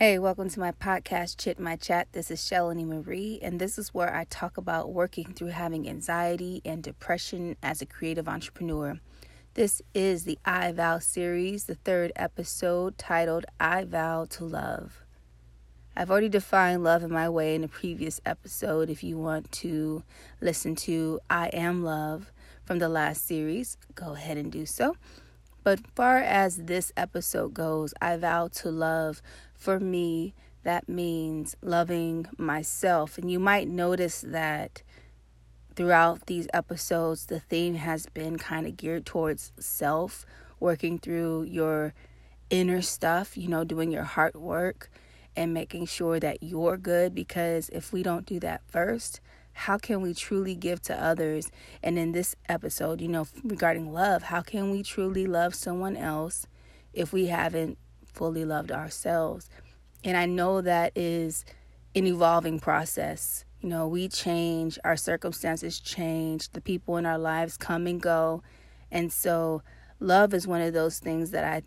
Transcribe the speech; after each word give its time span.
Hey, 0.00 0.20
welcome 0.20 0.48
to 0.48 0.60
my 0.60 0.70
podcast, 0.70 1.38
Chit 1.38 1.58
My 1.58 1.74
Chat. 1.74 2.06
This 2.12 2.30
is 2.30 2.38
Shellanee 2.40 2.86
Marie, 2.86 3.40
and 3.42 3.58
this 3.58 3.80
is 3.80 3.92
where 3.92 4.14
I 4.14 4.26
talk 4.30 4.56
about 4.56 4.92
working 4.92 5.32
through 5.32 5.48
having 5.48 5.88
anxiety 5.88 6.62
and 6.64 6.80
depression 6.84 7.56
as 7.64 7.82
a 7.82 7.86
creative 7.86 8.28
entrepreneur. 8.28 9.00
This 9.54 9.82
is 9.94 10.22
the 10.22 10.38
I 10.44 10.70
Vow 10.70 11.00
series, 11.00 11.64
the 11.64 11.74
third 11.74 12.12
episode 12.14 12.96
titled 12.96 13.46
I 13.58 13.82
Vow 13.82 14.26
to 14.26 14.44
Love. 14.44 15.02
I've 15.96 16.12
already 16.12 16.28
defined 16.28 16.84
love 16.84 17.02
in 17.02 17.10
my 17.10 17.28
way 17.28 17.56
in 17.56 17.64
a 17.64 17.68
previous 17.68 18.20
episode. 18.24 18.90
If 18.90 19.02
you 19.02 19.18
want 19.18 19.50
to 19.50 20.04
listen 20.40 20.76
to 20.76 21.18
I 21.28 21.48
Am 21.48 21.82
Love 21.82 22.30
from 22.64 22.78
the 22.78 22.88
last 22.88 23.26
series, 23.26 23.76
go 23.96 24.12
ahead 24.12 24.36
and 24.36 24.52
do 24.52 24.64
so. 24.64 24.94
But 25.62 25.80
far 25.94 26.18
as 26.18 26.56
this 26.56 26.92
episode 26.96 27.54
goes, 27.54 27.92
I 28.00 28.16
vow 28.16 28.48
to 28.48 28.70
love 28.70 29.20
for 29.54 29.80
me, 29.80 30.34
that 30.62 30.88
means 30.88 31.56
loving 31.62 32.26
myself. 32.36 33.18
And 33.18 33.30
you 33.30 33.38
might 33.38 33.68
notice 33.68 34.22
that 34.26 34.82
throughout 35.74 36.26
these 36.26 36.48
episodes, 36.52 37.26
the 37.26 37.40
theme 37.40 37.74
has 37.74 38.06
been 38.06 38.38
kind 38.38 38.66
of 38.66 38.76
geared 38.76 39.06
towards 39.06 39.52
self, 39.58 40.26
working 40.60 40.98
through 40.98 41.44
your 41.44 41.94
inner 42.50 42.82
stuff, 42.82 43.36
you 43.36 43.48
know, 43.48 43.64
doing 43.64 43.90
your 43.90 44.04
heart 44.04 44.36
work 44.36 44.90
and 45.36 45.54
making 45.54 45.86
sure 45.86 46.18
that 46.18 46.42
you're 46.42 46.76
good. 46.76 47.14
Because 47.14 47.68
if 47.70 47.92
we 47.92 48.02
don't 48.02 48.26
do 48.26 48.40
that 48.40 48.62
first, 48.66 49.20
how 49.58 49.78
can 49.78 50.00
we 50.00 50.14
truly 50.14 50.54
give 50.54 50.80
to 50.82 50.94
others? 50.94 51.50
And 51.82 51.98
in 51.98 52.12
this 52.12 52.36
episode, 52.48 53.00
you 53.00 53.08
know, 53.08 53.26
regarding 53.44 53.92
love, 53.92 54.24
how 54.24 54.40
can 54.40 54.70
we 54.70 54.82
truly 54.82 55.26
love 55.26 55.54
someone 55.54 55.96
else 55.96 56.46
if 56.92 57.12
we 57.12 57.26
haven't 57.26 57.78
fully 58.18 58.44
loved 58.44 58.72
ourselves. 58.72 59.48
And 60.04 60.16
I 60.16 60.26
know 60.26 60.60
that 60.60 60.92
is 60.96 61.44
an 61.94 62.06
evolving 62.06 62.58
process. 62.58 63.44
You 63.60 63.68
know, 63.68 63.86
we 63.86 64.08
change, 64.08 64.78
our 64.84 64.96
circumstances 64.96 65.80
change, 65.80 66.50
the 66.50 66.60
people 66.60 66.96
in 66.96 67.06
our 67.06 67.18
lives 67.18 67.56
come 67.56 67.86
and 67.86 68.00
go. 68.00 68.42
And 68.90 69.12
so, 69.12 69.62
love 70.00 70.34
is 70.34 70.46
one 70.46 70.60
of 70.60 70.72
those 70.72 70.98
things 70.98 71.30
that 71.32 71.44
I, 71.44 71.62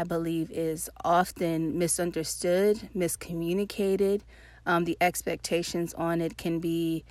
I 0.00 0.04
believe 0.04 0.50
is 0.50 0.90
often 1.04 1.78
misunderstood, 1.78 2.88
miscommunicated. 2.94 4.22
Um, 4.66 4.84
the 4.84 4.96
expectations 5.00 5.94
on 5.94 6.20
it 6.20 6.36
can 6.36 6.58
be 6.58 7.04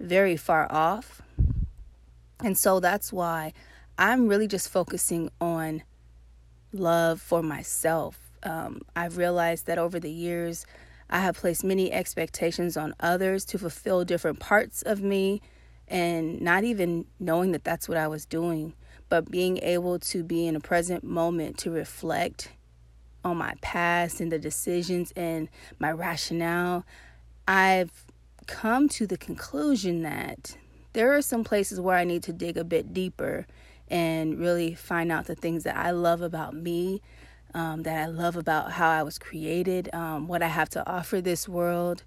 very 0.00 0.36
far 0.36 0.66
off. 0.70 1.22
And 2.42 2.58
so, 2.58 2.80
that's 2.80 3.12
why 3.12 3.52
I'm 3.98 4.26
really 4.26 4.48
just 4.48 4.68
focusing 4.68 5.30
on 5.40 5.82
love 6.72 7.20
for 7.20 7.42
myself 7.42 8.30
um, 8.42 8.80
I've 8.96 9.16
realized 9.16 9.66
that 9.66 9.78
over 9.78 10.00
the 10.00 10.10
years, 10.10 10.66
I 11.08 11.20
have 11.20 11.36
placed 11.36 11.64
many 11.64 11.92
expectations 11.92 12.76
on 12.76 12.94
others 13.00 13.44
to 13.46 13.58
fulfill 13.58 14.04
different 14.04 14.40
parts 14.40 14.82
of 14.82 15.02
me, 15.02 15.42
and 15.88 16.40
not 16.40 16.64
even 16.64 17.06
knowing 17.18 17.52
that 17.52 17.64
that's 17.64 17.88
what 17.88 17.98
I 17.98 18.08
was 18.08 18.24
doing, 18.24 18.74
but 19.08 19.30
being 19.30 19.58
able 19.58 19.98
to 19.98 20.22
be 20.22 20.46
in 20.46 20.56
a 20.56 20.60
present 20.60 21.02
moment 21.02 21.58
to 21.58 21.70
reflect 21.70 22.52
on 23.24 23.36
my 23.36 23.54
past 23.60 24.20
and 24.20 24.30
the 24.30 24.38
decisions 24.38 25.12
and 25.16 25.48
my 25.78 25.90
rationale. 25.90 26.86
I've 27.46 28.06
come 28.50 28.88
to 28.88 29.06
the 29.06 29.16
conclusion 29.16 30.02
that 30.02 30.56
there 30.92 31.14
are 31.16 31.22
some 31.22 31.44
places 31.44 31.80
where 31.80 31.96
I 31.96 32.04
need 32.04 32.24
to 32.24 32.32
dig 32.32 32.56
a 32.56 32.64
bit 32.64 32.92
deeper 32.92 33.46
and 33.88 34.38
really 34.38 34.74
find 34.74 35.12
out 35.12 35.26
the 35.26 35.36
things 35.36 35.62
that 35.64 35.76
I 35.76 35.92
love 35.92 36.20
about 36.20 36.54
me 36.54 37.00
um, 37.54 37.82
that 37.82 38.02
I 38.02 38.06
love 38.06 38.36
about 38.36 38.72
how 38.72 38.88
I 38.88 39.02
was 39.02 39.18
created, 39.18 39.92
um, 39.92 40.28
what 40.28 40.42
I 40.42 40.48
have 40.48 40.68
to 40.70 40.88
offer 40.88 41.20
this 41.20 41.48
world, 41.48 42.04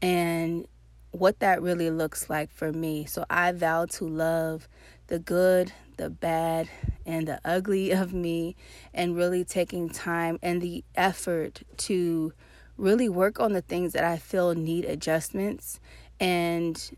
and 0.00 0.66
what 1.12 1.40
that 1.40 1.62
really 1.62 1.90
looks 1.90 2.28
like 2.28 2.50
for 2.50 2.72
me. 2.72 3.04
So 3.04 3.24
I 3.30 3.52
vow 3.52 3.86
to 3.86 4.06
love 4.06 4.68
the 5.06 5.18
good, 5.18 5.72
the 5.96 6.10
bad, 6.10 6.68
and 7.06 7.28
the 7.28 7.40
ugly 7.44 7.90
of 7.92 8.12
me, 8.12 8.56
and 8.92 9.16
really 9.16 9.44
taking 9.44 9.88
time 9.88 10.38
and 10.42 10.60
the 10.60 10.84
effort 10.94 11.62
to 11.78 12.32
really 12.82 13.08
work 13.08 13.38
on 13.38 13.52
the 13.52 13.62
things 13.62 13.92
that 13.92 14.02
I 14.02 14.16
feel 14.16 14.54
need 14.54 14.84
adjustments 14.84 15.78
and 16.18 16.90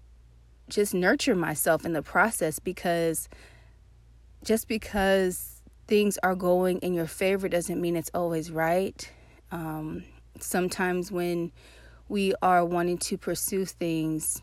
just 0.69 0.95
nurture 0.95 1.35
myself 1.35 1.85
in 1.85 1.93
the 1.93 2.03
process 2.03 2.59
because 2.59 3.29
just 4.43 4.67
because 4.67 5.61
things 5.87 6.19
are 6.23 6.35
going 6.35 6.79
in 6.79 6.95
your 6.95 7.07
favor 7.07 7.49
doesn't 7.51 7.81
mean 7.81 7.97
it's 7.97 8.11
always 8.15 8.51
right. 8.51 9.11
Um, 9.53 10.05
sometimes 10.41 11.13
when 11.13 11.53
we 12.09 12.33
are 12.41 12.65
wanting 12.65 12.97
to 12.99 13.19
pursue 13.19 13.67
things 13.67 14.41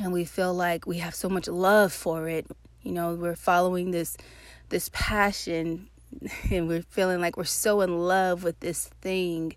and 0.00 0.12
we 0.12 0.24
feel 0.24 0.54
like 0.54 0.86
we 0.86 0.98
have 0.98 1.16
so 1.16 1.28
much 1.28 1.48
love 1.48 1.92
for 1.92 2.28
it, 2.28 2.46
you 2.82 2.92
know, 2.92 3.14
we're 3.14 3.36
following 3.36 3.90
this 3.90 4.16
this 4.68 4.88
passion 4.92 5.88
and 6.50 6.68
we're 6.68 6.82
feeling 6.82 7.20
like 7.20 7.36
we're 7.36 7.42
so 7.42 7.80
in 7.80 7.98
love 7.98 8.44
with 8.44 8.60
this 8.60 8.86
thing. 9.00 9.56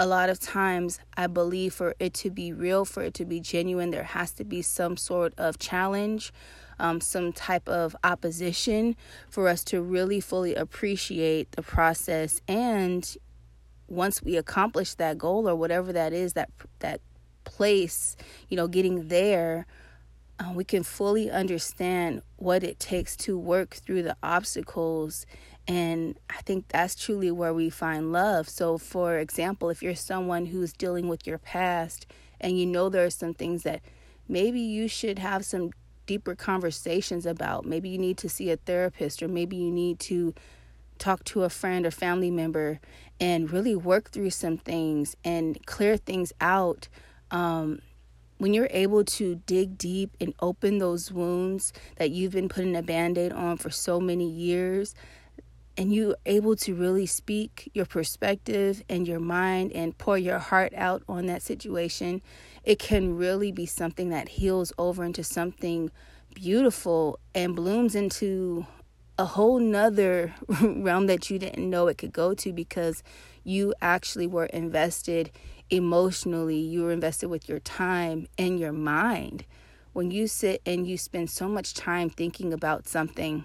A 0.00 0.06
lot 0.06 0.30
of 0.30 0.38
times, 0.38 1.00
I 1.16 1.26
believe 1.26 1.74
for 1.74 1.96
it 1.98 2.14
to 2.14 2.30
be 2.30 2.52
real, 2.52 2.84
for 2.84 3.02
it 3.02 3.14
to 3.14 3.24
be 3.24 3.40
genuine, 3.40 3.90
there 3.90 4.04
has 4.04 4.30
to 4.34 4.44
be 4.44 4.62
some 4.62 4.96
sort 4.96 5.34
of 5.36 5.58
challenge 5.58 6.32
um, 6.78 7.00
some 7.00 7.32
type 7.32 7.68
of 7.68 7.96
opposition 8.04 8.96
for 9.28 9.48
us 9.48 9.64
to 9.64 9.82
really 9.82 10.20
fully 10.20 10.54
appreciate 10.54 11.52
the 11.52 11.62
process. 11.62 12.40
And 12.46 13.16
once 13.88 14.22
we 14.22 14.36
accomplish 14.36 14.94
that 14.94 15.18
goal 15.18 15.48
or 15.48 15.56
whatever 15.56 15.92
that 15.92 16.12
is 16.12 16.34
that 16.34 16.50
that 16.80 17.00
place 17.44 18.14
you 18.50 18.56
know 18.56 18.68
getting 18.68 19.08
there 19.08 19.66
uh, 20.38 20.52
we 20.54 20.62
can 20.62 20.82
fully 20.82 21.30
understand 21.30 22.20
what 22.36 22.62
it 22.62 22.78
takes 22.78 23.16
to 23.16 23.38
work 23.38 23.74
through 23.74 24.02
the 24.02 24.14
obstacles 24.22 25.24
and 25.68 26.18
I 26.30 26.40
think 26.42 26.68
that's 26.68 26.94
truly 26.94 27.30
where 27.30 27.52
we 27.52 27.68
find 27.68 28.10
love. 28.10 28.48
So, 28.48 28.78
for 28.78 29.18
example, 29.18 29.68
if 29.68 29.82
you're 29.82 29.94
someone 29.94 30.46
who's 30.46 30.72
dealing 30.72 31.08
with 31.08 31.26
your 31.26 31.36
past 31.36 32.06
and 32.40 32.58
you 32.58 32.64
know 32.64 32.88
there 32.88 33.04
are 33.04 33.10
some 33.10 33.34
things 33.34 33.64
that 33.64 33.82
maybe 34.26 34.60
you 34.60 34.88
should 34.88 35.18
have 35.18 35.44
some 35.44 35.70
deeper 36.06 36.34
conversations 36.34 37.26
about. 37.26 37.66
Maybe 37.66 37.90
you 37.90 37.98
need 37.98 38.16
to 38.18 38.30
see 38.30 38.50
a 38.50 38.56
therapist, 38.56 39.22
or 39.22 39.28
maybe 39.28 39.56
you 39.56 39.70
need 39.70 40.00
to 40.00 40.34
talk 40.98 41.22
to 41.24 41.44
a 41.44 41.50
friend 41.50 41.84
or 41.84 41.90
family 41.90 42.30
member 42.30 42.80
and 43.20 43.52
really 43.52 43.76
work 43.76 44.10
through 44.10 44.30
some 44.30 44.56
things 44.56 45.16
and 45.22 45.64
clear 45.66 45.98
things 45.98 46.32
out. 46.40 46.88
Um, 47.30 47.82
when 48.38 48.54
you're 48.54 48.68
able 48.70 49.04
to 49.04 49.42
dig 49.46 49.76
deep 49.76 50.16
and 50.20 50.32
open 50.40 50.78
those 50.78 51.12
wounds 51.12 51.72
that 51.96 52.10
you've 52.10 52.32
been 52.32 52.48
putting 52.48 52.74
a 52.74 52.82
band 52.82 53.18
aid 53.18 53.32
on 53.32 53.58
for 53.58 53.68
so 53.68 54.00
many 54.00 54.28
years, 54.28 54.94
and 55.78 55.94
you 55.94 56.16
able 56.26 56.56
to 56.56 56.74
really 56.74 57.06
speak 57.06 57.70
your 57.72 57.86
perspective 57.86 58.82
and 58.88 59.06
your 59.06 59.20
mind 59.20 59.70
and 59.72 59.96
pour 59.96 60.18
your 60.18 60.40
heart 60.40 60.74
out 60.74 61.04
on 61.08 61.26
that 61.26 61.40
situation, 61.40 62.20
it 62.64 62.80
can 62.80 63.16
really 63.16 63.52
be 63.52 63.64
something 63.64 64.10
that 64.10 64.28
heals 64.28 64.72
over 64.76 65.04
into 65.04 65.22
something 65.22 65.88
beautiful 66.34 67.20
and 67.32 67.54
blooms 67.54 67.94
into 67.94 68.66
a 69.18 69.24
whole 69.24 69.60
nother 69.60 70.34
realm 70.60 71.06
that 71.06 71.30
you 71.30 71.38
didn't 71.38 71.70
know 71.70 71.86
it 71.86 71.96
could 71.96 72.12
go 72.12 72.34
to 72.34 72.52
because 72.52 73.04
you 73.44 73.72
actually 73.80 74.26
were 74.26 74.46
invested 74.46 75.30
emotionally, 75.70 76.58
you 76.58 76.82
were 76.82 76.92
invested 76.92 77.28
with 77.28 77.48
your 77.48 77.60
time 77.60 78.26
and 78.36 78.58
your 78.58 78.72
mind. 78.72 79.44
When 79.92 80.10
you 80.10 80.26
sit 80.26 80.60
and 80.66 80.88
you 80.88 80.98
spend 80.98 81.30
so 81.30 81.48
much 81.48 81.74
time 81.74 82.10
thinking 82.10 82.52
about 82.52 82.88
something, 82.88 83.44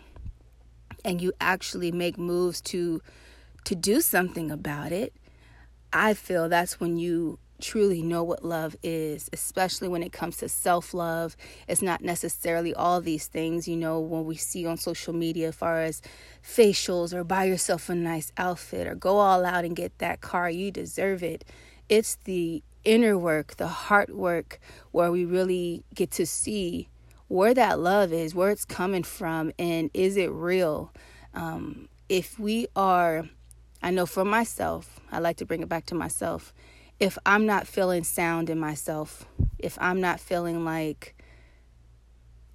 and 1.03 1.22
you 1.22 1.34
actually 1.40 1.91
make 1.91 2.18
moves 2.18 2.62
to 2.62 3.02
to 3.66 3.75
do 3.75 4.02
something 4.02 4.52
about 4.52 4.91
it, 4.91 5.14
I 5.94 6.14
feel 6.14 6.50
that's 6.50 6.80
when 6.80 6.97
you 6.97 7.39
truly 7.62 8.01
know 8.01 8.24
what 8.24 8.44
love 8.44 8.75
is, 8.83 9.30
especially 9.31 9.88
when 9.88 10.04
it 10.04 10.12
comes 10.12 10.38
to 10.38 10.50
self 10.50 10.94
love. 10.94 11.38
It's 11.68 11.81
not 11.81 12.01
necessarily 12.01 12.74
all 12.74 13.00
these 13.01 13.27
things, 13.27 13.68
you 13.68 13.77
know, 13.77 14.00
when 14.00 14.25
we 14.25 14.36
see 14.36 14.66
on 14.66 14.77
social 14.77 15.13
media, 15.13 15.50
as 15.50 15.56
far 15.56 15.81
as 15.81 16.01
facials 16.44 17.13
or 17.13 17.24
buy 17.24 17.45
yourself 17.45 17.89
a 17.89 17.95
nice 17.95 18.31
outfit 18.38 18.86
or 18.88 18.95
go 18.95 19.18
all 19.18 19.45
out 19.45 19.66
and 19.66 19.75
get 19.75 19.98
that 20.00 20.22
car, 20.22 20.50
you 20.50 20.72
deserve 20.72 21.24
it. 21.24 21.45
It's 21.89 22.16
the 22.25 22.63
inner 22.83 23.18
work, 23.18 23.56
the 23.56 23.68
heart 23.68 24.13
work, 24.13 24.60
where 24.92 25.12
we 25.12 25.24
really 25.25 25.83
get 25.95 26.12
to 26.12 26.25
see 26.25 26.89
where 27.33 27.56
that 27.56 27.80
love 27.80 28.13
is, 28.13 28.35
where 28.35 28.51
it's 28.51 28.63
coming 28.63 29.01
from, 29.01 29.51
and 29.57 29.89
is 29.95 30.18
it 30.18 30.31
real? 30.31 30.94
Um, 31.33 31.89
if 32.07 32.38
we 32.38 32.68
are, 32.75 33.27
I 33.81 33.89
know 33.89 34.06
for 34.06 34.24
myself, 34.24 35.00
I 35.12 35.18
like 35.18 35.38
to 35.38 35.45
bring 35.45 35.63
it 35.63 35.68
back 35.68 35.88
to 35.88 35.95
myself. 35.95 36.53
If 37.00 37.18
I'm 37.25 37.47
not 37.47 37.65
feeling 37.65 38.03
sound 38.03 38.51
in 38.51 38.59
myself, 38.59 39.25
if 39.57 39.80
I'm 39.81 40.00
not 40.00 40.19
feeling 40.19 40.63
like 40.63 41.15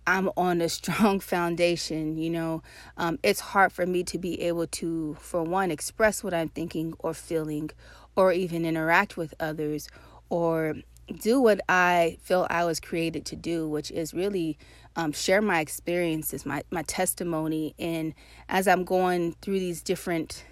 I'm 0.07 0.31
on 0.37 0.61
a 0.61 0.69
strong 0.69 1.19
foundation, 1.19 2.17
you 2.17 2.31
know, 2.31 2.63
um, 2.97 3.19
it's 3.25 3.41
hard 3.41 3.73
for 3.73 3.85
me 3.85 4.05
to 4.05 4.17
be 4.17 4.41
able 4.43 4.69
to, 4.69 5.17
for 5.19 5.43
one, 5.43 5.73
express 5.73 6.23
what 6.23 6.33
I'm 6.33 6.51
thinking 6.51 6.95
or 7.01 7.15
feeling, 7.15 7.71
or 8.15 8.33
even 8.33 8.65
interact 8.65 9.17
with 9.17 9.35
others 9.41 9.89
or 10.31 10.77
do 11.17 11.41
what 11.41 11.61
I 11.69 12.19
feel 12.23 12.47
I 12.51 12.65
was 12.65 12.81
created 12.81 13.25
to 13.27 13.37
do, 13.37 13.69
which 13.69 13.91
is 13.91 14.15
really 14.15 14.59
um, 14.97 15.13
share 15.13 15.41
my 15.41 15.61
experiences, 15.61 16.45
my, 16.45 16.63
my 16.71 16.83
testimony. 16.83 17.75
And 17.79 18.15
as 18.49 18.69
I'm 18.69 18.85
going 18.85 19.35
through 19.41 19.61
these 19.61 19.83
different 19.83 20.45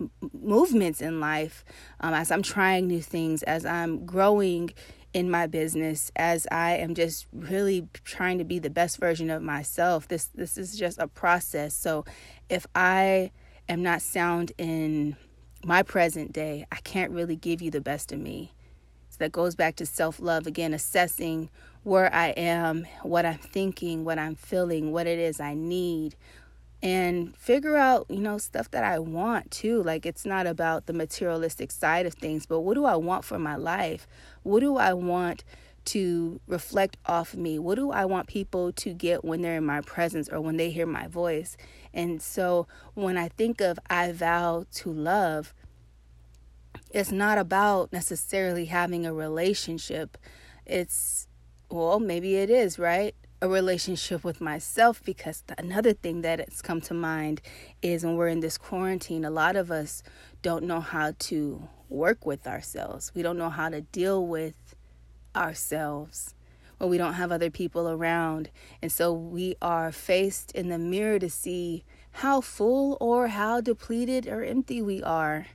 m- 0.00 0.10
movements 0.32 1.00
in 1.00 1.20
life, 1.20 1.64
um, 2.00 2.14
as 2.14 2.30
I'm 2.30 2.42
trying 2.42 2.86
new 2.86 3.02
things, 3.02 3.42
as 3.42 3.64
I'm 3.64 4.04
growing 4.04 4.70
in 5.12 5.30
my 5.30 5.46
business, 5.46 6.10
as 6.16 6.46
I 6.50 6.72
am 6.76 6.94
just 6.94 7.26
really 7.32 7.86
trying 8.04 8.38
to 8.38 8.44
be 8.44 8.58
the 8.58 8.70
best 8.70 8.98
version 8.98 9.30
of 9.30 9.42
myself, 9.42 10.08
this 10.08 10.26
this 10.34 10.56
is 10.56 10.78
just 10.78 10.98
a 10.98 11.06
process. 11.06 11.74
So 11.74 12.04
if 12.48 12.66
I 12.74 13.30
am 13.68 13.82
not 13.82 14.00
sound 14.00 14.52
in 14.56 15.16
my 15.64 15.82
present 15.82 16.32
day, 16.32 16.66
I 16.72 16.76
can't 16.76 17.12
really 17.12 17.36
give 17.36 17.60
you 17.60 17.70
the 17.70 17.80
best 17.80 18.10
of 18.10 18.18
me. 18.18 18.52
So 19.12 19.18
that 19.18 19.32
goes 19.32 19.54
back 19.54 19.76
to 19.76 19.84
self 19.84 20.20
love 20.20 20.46
again, 20.46 20.72
assessing 20.72 21.50
where 21.82 22.12
I 22.14 22.28
am, 22.28 22.86
what 23.02 23.26
I'm 23.26 23.36
thinking, 23.36 24.06
what 24.06 24.18
I'm 24.18 24.36
feeling, 24.36 24.90
what 24.90 25.06
it 25.06 25.18
is 25.18 25.38
I 25.38 25.52
need, 25.52 26.16
and 26.82 27.36
figure 27.36 27.76
out, 27.76 28.06
you 28.08 28.20
know, 28.20 28.38
stuff 28.38 28.70
that 28.70 28.84
I 28.84 28.98
want 29.00 29.50
too. 29.50 29.82
Like 29.82 30.06
it's 30.06 30.24
not 30.24 30.46
about 30.46 30.86
the 30.86 30.94
materialistic 30.94 31.72
side 31.72 32.06
of 32.06 32.14
things, 32.14 32.46
but 32.46 32.60
what 32.60 32.72
do 32.72 32.86
I 32.86 32.96
want 32.96 33.26
for 33.26 33.38
my 33.38 33.54
life? 33.54 34.06
What 34.44 34.60
do 34.60 34.78
I 34.78 34.94
want 34.94 35.44
to 35.84 36.40
reflect 36.46 36.96
off 37.04 37.34
me? 37.34 37.58
What 37.58 37.74
do 37.74 37.90
I 37.90 38.06
want 38.06 38.28
people 38.28 38.72
to 38.72 38.94
get 38.94 39.26
when 39.26 39.42
they're 39.42 39.58
in 39.58 39.66
my 39.66 39.82
presence 39.82 40.30
or 40.30 40.40
when 40.40 40.56
they 40.56 40.70
hear 40.70 40.86
my 40.86 41.06
voice? 41.06 41.58
And 41.92 42.22
so 42.22 42.66
when 42.94 43.18
I 43.18 43.28
think 43.28 43.60
of 43.60 43.78
I 43.90 44.10
vow 44.12 44.64
to 44.76 44.90
love, 44.90 45.52
it's 46.90 47.12
not 47.12 47.38
about 47.38 47.92
necessarily 47.92 48.66
having 48.66 49.06
a 49.06 49.12
relationship. 49.12 50.18
It's, 50.66 51.26
well, 51.70 52.00
maybe 52.00 52.36
it 52.36 52.50
is, 52.50 52.78
right? 52.78 53.14
A 53.40 53.48
relationship 53.48 54.22
with 54.22 54.40
myself 54.40 55.02
because 55.04 55.42
another 55.58 55.92
thing 55.92 56.22
that 56.22 56.38
it's 56.40 56.62
come 56.62 56.80
to 56.82 56.94
mind 56.94 57.40
is 57.80 58.04
when 58.04 58.16
we're 58.16 58.28
in 58.28 58.40
this 58.40 58.58
quarantine, 58.58 59.24
a 59.24 59.30
lot 59.30 59.56
of 59.56 59.70
us 59.70 60.02
don't 60.42 60.64
know 60.64 60.80
how 60.80 61.14
to 61.18 61.68
work 61.88 62.24
with 62.24 62.46
ourselves. 62.46 63.12
We 63.14 63.22
don't 63.22 63.38
know 63.38 63.50
how 63.50 63.68
to 63.68 63.80
deal 63.80 64.26
with 64.26 64.74
ourselves 65.34 66.34
when 66.78 66.90
we 66.90 66.98
don't 66.98 67.14
have 67.14 67.32
other 67.32 67.50
people 67.50 67.88
around. 67.88 68.50
And 68.80 68.90
so 68.90 69.12
we 69.12 69.56
are 69.62 69.92
faced 69.92 70.52
in 70.52 70.68
the 70.68 70.78
mirror 70.78 71.18
to 71.18 71.30
see 71.30 71.84
how 72.16 72.40
full 72.40 72.98
or 73.00 73.28
how 73.28 73.60
depleted 73.60 74.26
or 74.26 74.42
empty 74.42 74.82
we 74.82 75.02
are. 75.02 75.46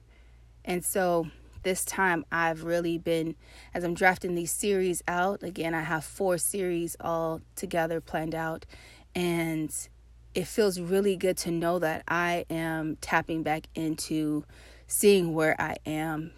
And 0.68 0.84
so 0.84 1.28
this 1.64 1.84
time 1.86 2.26
I've 2.32 2.64
really 2.64 2.98
been, 2.98 3.36
as 3.74 3.84
I'm 3.84 3.94
drafting 3.94 4.36
these 4.36 4.52
series 4.52 5.02
out, 5.08 5.42
again, 5.42 5.74
I 5.74 5.82
have 5.82 6.04
four 6.04 6.38
series 6.38 6.96
all 7.00 7.42
together 7.56 8.02
planned 8.02 8.36
out. 8.36 8.66
And 9.16 9.74
it 10.36 10.46
feels 10.46 10.80
really 10.80 11.16
good 11.16 11.38
to 11.38 11.52
know 11.52 11.80
that 11.80 12.04
I 12.08 12.46
am 12.50 12.98
tapping 13.02 13.42
back 13.44 13.68
into 13.74 14.44
seeing 14.86 15.34
where 15.34 15.60
I 15.60 15.78
am 15.86 16.32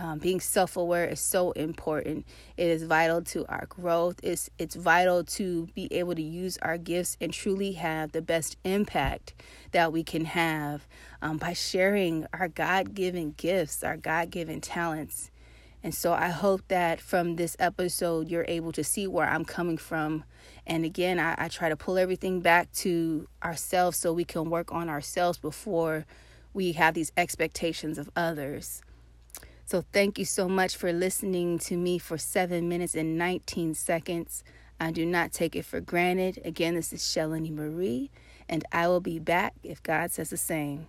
um, 0.00 0.18
being 0.18 0.40
self-aware 0.40 1.04
is 1.04 1.20
so 1.20 1.52
important. 1.52 2.26
It 2.56 2.68
is 2.68 2.84
vital 2.84 3.20
to 3.22 3.44
our 3.48 3.66
growth. 3.66 4.18
It's 4.22 4.48
it's 4.58 4.74
vital 4.74 5.24
to 5.24 5.66
be 5.74 5.92
able 5.92 6.14
to 6.14 6.22
use 6.22 6.56
our 6.62 6.78
gifts 6.78 7.18
and 7.20 7.32
truly 7.32 7.72
have 7.72 8.12
the 8.12 8.22
best 8.22 8.56
impact 8.64 9.34
that 9.72 9.92
we 9.92 10.02
can 10.02 10.24
have 10.24 10.88
um, 11.20 11.36
by 11.36 11.52
sharing 11.52 12.26
our 12.32 12.48
god-given 12.48 13.34
gifts 13.36 13.84
our 13.84 13.98
god-given 13.98 14.62
talents. 14.62 15.30
And 15.82 15.94
so 15.94 16.12
i 16.12 16.28
hope 16.28 16.62
that 16.68 17.00
from 17.00 17.36
this 17.36 17.56
episode 17.58 18.28
you're 18.28 18.46
able 18.48 18.72
to 18.72 18.84
see 18.84 19.06
where 19.06 19.28
i'm 19.28 19.44
coming 19.44 19.76
from. 19.78 20.24
And 20.66 20.84
again 20.84 21.18
I, 21.18 21.34
I 21.36 21.48
try 21.48 21.68
to 21.68 21.76
pull 21.76 21.98
everything 21.98 22.40
back 22.40 22.72
to 22.84 23.28
ourselves 23.42 23.98
so 23.98 24.14
we 24.14 24.24
can 24.24 24.48
work 24.48 24.72
on 24.72 24.88
ourselves 24.88 25.38
before 25.38 26.06
we 26.54 26.72
have 26.72 26.94
these 26.94 27.12
expectations 27.16 27.98
of 27.98 28.10
others 28.16 28.82
so, 29.70 29.84
thank 29.92 30.18
you 30.18 30.24
so 30.24 30.48
much 30.48 30.76
for 30.76 30.92
listening 30.92 31.60
to 31.60 31.76
me 31.76 31.98
for 31.98 32.18
seven 32.18 32.68
minutes 32.68 32.96
and 32.96 33.16
19 33.16 33.74
seconds. 33.74 34.42
I 34.80 34.90
do 34.90 35.06
not 35.06 35.30
take 35.30 35.54
it 35.54 35.64
for 35.64 35.80
granted. 35.80 36.40
Again, 36.44 36.74
this 36.74 36.92
is 36.92 37.02
Shellanee 37.02 37.52
Marie, 37.52 38.10
and 38.48 38.64
I 38.72 38.88
will 38.88 38.98
be 38.98 39.20
back 39.20 39.54
if 39.62 39.80
God 39.80 40.10
says 40.10 40.30
the 40.30 40.36
same. 40.36 40.88